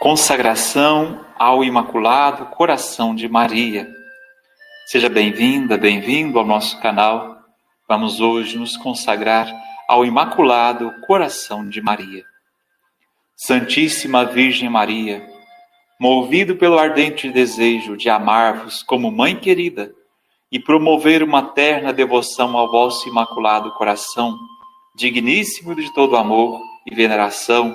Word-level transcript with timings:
Consagração 0.00 1.26
ao 1.36 1.64
Imaculado 1.64 2.46
Coração 2.46 3.16
de 3.16 3.28
Maria. 3.28 3.92
Seja 4.86 5.08
bem-vinda, 5.08 5.76
bem-vindo 5.76 6.38
ao 6.38 6.46
nosso 6.46 6.80
canal. 6.80 7.36
Vamos 7.88 8.20
hoje 8.20 8.56
nos 8.56 8.76
consagrar 8.76 9.52
ao 9.88 10.06
Imaculado 10.06 10.94
Coração 11.04 11.68
de 11.68 11.82
Maria. 11.82 12.24
Santíssima 13.34 14.24
Virgem 14.24 14.70
Maria, 14.70 15.28
movido 15.98 16.54
pelo 16.54 16.78
ardente 16.78 17.28
desejo 17.28 17.96
de 17.96 18.08
amar-vos 18.08 18.84
como 18.84 19.10
mãe 19.10 19.34
querida 19.34 19.92
e 20.52 20.60
promover 20.60 21.24
uma 21.24 21.42
terna 21.42 21.92
devoção 21.92 22.56
ao 22.56 22.70
vosso 22.70 23.08
Imaculado 23.08 23.72
Coração, 23.72 24.38
digníssimo 24.94 25.74
de 25.74 25.92
todo 25.92 26.16
amor 26.16 26.60
e 26.86 26.94
veneração, 26.94 27.74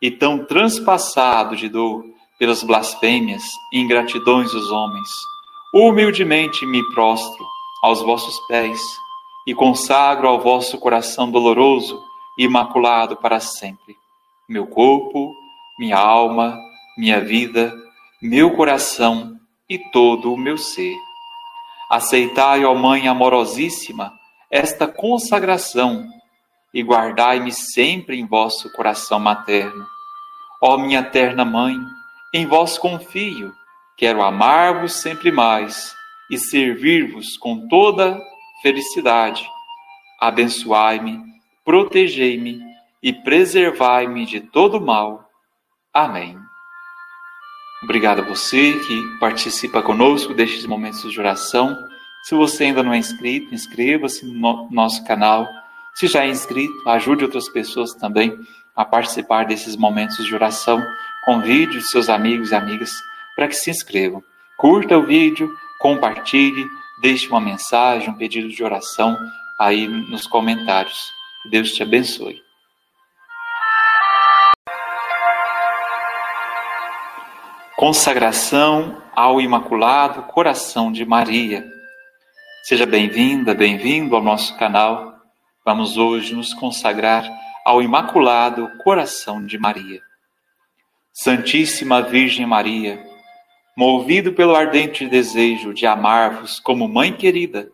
e 0.00 0.10
tão 0.10 0.44
transpassado 0.44 1.56
de 1.56 1.68
dor 1.68 2.04
pelas 2.38 2.62
blasfêmias 2.62 3.42
e 3.72 3.80
ingratidões 3.80 4.52
dos 4.52 4.70
homens, 4.70 5.08
humildemente 5.74 6.64
me 6.66 6.82
prostro 6.94 7.44
aos 7.82 8.00
vossos 8.02 8.38
pés 8.46 8.80
e 9.46 9.54
consagro 9.54 10.28
ao 10.28 10.40
vosso 10.40 10.78
coração 10.78 11.30
doloroso 11.30 12.00
e 12.38 12.44
imaculado 12.44 13.16
para 13.16 13.40
sempre 13.40 13.96
meu 14.48 14.66
corpo, 14.66 15.34
minha 15.78 15.98
alma, 15.98 16.58
minha 16.96 17.20
vida, 17.20 17.70
meu 18.22 18.56
coração 18.56 19.38
e 19.68 19.78
todo 19.78 20.32
o 20.32 20.38
meu 20.38 20.56
ser. 20.56 20.96
Aceitai, 21.90 22.64
ó 22.64 22.74
Mãe 22.74 23.08
amorosíssima, 23.08 24.12
esta 24.50 24.88
consagração 24.88 26.06
e 26.72 26.82
guardai-me 26.82 27.52
sempre 27.52 28.18
em 28.18 28.26
vosso 28.26 28.70
coração 28.72 29.18
materno. 29.18 29.86
Ó 30.60 30.76
minha 30.76 31.02
terna 31.02 31.44
Mãe, 31.44 31.76
em 32.34 32.46
vós 32.46 32.76
confio, 32.76 33.52
quero 33.96 34.22
amar-vos 34.22 34.94
sempre 34.94 35.30
mais 35.30 35.94
e 36.30 36.36
servir-vos 36.36 37.36
com 37.36 37.68
toda 37.68 38.20
felicidade. 38.62 39.48
Abençoai-me, 40.20 41.22
protegei-me 41.64 42.60
e 43.02 43.12
preservai-me 43.12 44.26
de 44.26 44.40
todo 44.40 44.80
mal. 44.80 45.28
Amém. 45.94 46.38
Obrigado 47.82 48.22
a 48.22 48.24
você 48.24 48.72
que 48.80 49.18
participa 49.20 49.80
conosco 49.80 50.34
destes 50.34 50.66
momentos 50.66 51.12
de 51.12 51.20
oração. 51.20 51.76
Se 52.24 52.34
você 52.34 52.64
ainda 52.64 52.82
não 52.82 52.92
é 52.92 52.98
inscrito, 52.98 53.54
inscreva-se 53.54 54.26
no 54.26 54.68
nosso 54.70 55.04
canal 55.04 55.46
se 55.98 56.06
já 56.06 56.24
é 56.24 56.28
inscrito, 56.28 56.88
ajude 56.88 57.24
outras 57.24 57.48
pessoas 57.48 57.92
também 57.92 58.38
a 58.76 58.84
participar 58.84 59.46
desses 59.46 59.74
momentos 59.74 60.24
de 60.24 60.32
oração. 60.32 60.80
Convide 61.24 61.78
os 61.78 61.90
seus 61.90 62.08
amigos 62.08 62.52
e 62.52 62.54
amigas 62.54 62.92
para 63.34 63.48
que 63.48 63.56
se 63.56 63.68
inscrevam. 63.68 64.22
Curta 64.56 64.96
o 64.96 65.04
vídeo, 65.04 65.52
compartilhe, 65.80 66.64
deixe 67.02 67.28
uma 67.28 67.40
mensagem, 67.40 68.10
um 68.10 68.14
pedido 68.14 68.48
de 68.48 68.62
oração 68.62 69.18
aí 69.58 69.88
nos 69.88 70.24
comentários. 70.28 70.96
Deus 71.50 71.72
te 71.72 71.82
abençoe. 71.82 72.40
Consagração 77.76 79.02
ao 79.16 79.40
Imaculado 79.40 80.22
Coração 80.22 80.92
de 80.92 81.04
Maria. 81.04 81.66
Seja 82.62 82.86
bem-vinda, 82.86 83.52
bem-vindo 83.52 84.14
ao 84.14 84.22
nosso 84.22 84.56
canal. 84.56 85.17
Vamos 85.68 85.98
hoje 85.98 86.34
nos 86.34 86.54
consagrar 86.54 87.30
ao 87.62 87.82
Imaculado 87.82 88.70
Coração 88.82 89.44
de 89.44 89.58
Maria. 89.58 90.00
Santíssima 91.12 92.00
Virgem 92.00 92.46
Maria, 92.46 93.06
movido 93.76 94.32
pelo 94.32 94.56
ardente 94.56 95.06
desejo 95.06 95.74
de 95.74 95.86
amar-vos 95.86 96.58
como 96.58 96.88
mãe 96.88 97.12
querida 97.12 97.70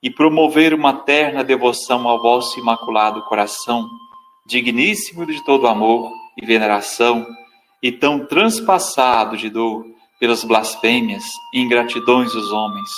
e 0.00 0.08
promover 0.08 0.72
uma 0.72 0.92
terna 0.92 1.42
devoção 1.42 2.06
ao 2.06 2.22
vosso 2.22 2.60
Imaculado 2.60 3.24
Coração, 3.24 3.88
digníssimo 4.46 5.26
de 5.26 5.44
todo 5.44 5.66
amor 5.66 6.12
e 6.40 6.46
veneração, 6.46 7.26
e 7.82 7.90
tão 7.90 8.24
transpassado 8.24 9.36
de 9.36 9.50
dor 9.50 9.84
pelas 10.20 10.44
blasfêmias 10.44 11.24
e 11.52 11.60
ingratidões 11.60 12.32
dos 12.32 12.52
homens, 12.52 12.88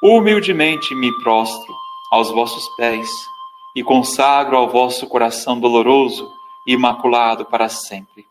humildemente 0.00 0.94
me 0.94 1.10
prostro 1.24 1.74
aos 2.12 2.30
vossos 2.30 2.68
pés 2.76 3.10
e 3.74 3.82
consagro 3.82 4.56
ao 4.56 4.68
vosso 4.68 5.06
coração 5.06 5.58
doloroso 5.58 6.30
e 6.66 6.72
imaculado 6.72 7.44
para 7.44 7.68
sempre. 7.68 8.24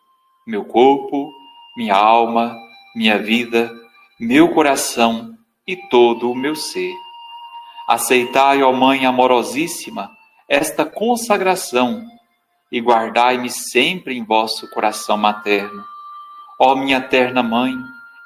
Meu 0.45 0.65
corpo, 0.65 1.31
minha 1.77 1.95
alma, 1.95 2.55
minha 2.95 3.17
vida, 3.17 3.71
meu 4.19 4.53
coração 4.53 5.33
e 5.65 5.75
todo 5.89 6.31
o 6.31 6.35
meu 6.35 6.55
ser. 6.55 6.93
Aceitai, 7.87 8.61
ó 8.61 8.71
Mãe 8.71 9.05
amorosíssima, 9.05 10.11
esta 10.47 10.85
consagração 10.85 12.05
e 12.71 12.79
guardai-me 12.79 13.49
sempre 13.49 14.15
em 14.17 14.23
vosso 14.23 14.69
coração 14.69 15.17
materno. 15.17 15.83
Ó 16.59 16.75
minha 16.75 17.01
terna 17.01 17.41
Mãe, 17.41 17.73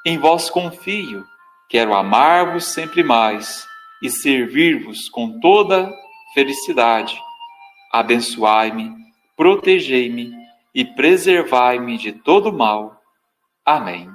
em 0.05 0.17
vós 0.17 0.49
confio, 0.49 1.23
quero 1.69 1.93
amar-vos 1.93 2.65
sempre 2.65 3.03
mais 3.03 3.65
e 4.01 4.09
servir-vos 4.09 5.07
com 5.09 5.39
toda 5.39 5.89
felicidade. 6.33 7.15
Abençoai-me, 7.91 8.91
protegei-me 9.37 10.31
e 10.73 10.83
preservai-me 10.83 11.97
de 11.97 12.11
todo 12.11 12.51
mal. 12.51 12.99
Amém. 13.65 14.09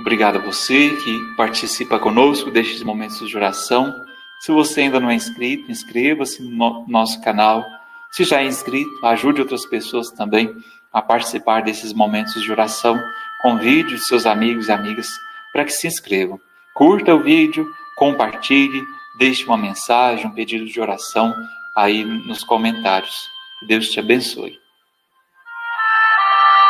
Obrigado 0.00 0.38
a 0.38 0.42
você 0.42 0.90
que 0.90 1.34
participa 1.36 1.98
conosco 1.98 2.50
destes 2.50 2.82
momentos 2.84 3.28
de 3.28 3.36
oração. 3.36 3.92
Se 4.40 4.52
você 4.52 4.82
ainda 4.82 5.00
não 5.00 5.10
é 5.10 5.14
inscrito, 5.14 5.70
inscreva-se 5.70 6.40
no 6.40 6.86
nosso 6.86 7.20
canal. 7.20 7.64
Se 8.12 8.22
já 8.22 8.40
é 8.40 8.46
inscrito, 8.46 9.04
ajude 9.04 9.40
outras 9.40 9.66
pessoas 9.66 10.10
também 10.12 10.54
a 10.92 11.02
participar 11.02 11.62
desses 11.62 11.92
momentos 11.92 12.42
de 12.42 12.52
oração. 12.52 13.02
Convide 13.42 13.98
seus 13.98 14.24
amigos 14.24 14.68
e 14.68 14.72
amigas 14.72 15.08
para 15.52 15.64
que 15.64 15.72
se 15.72 15.88
inscrevam. 15.88 16.40
Curta 16.74 17.14
o 17.14 17.22
vídeo, 17.22 17.68
compartilhe 17.96 18.82
Deixe 19.18 19.44
uma 19.44 19.56
mensagem, 19.56 20.26
um 20.26 20.30
pedido 20.30 20.64
de 20.64 20.80
oração 20.80 21.34
aí 21.74 22.04
nos 22.04 22.44
comentários. 22.44 23.28
Deus 23.66 23.88
te 23.88 23.98
abençoe. 23.98 24.56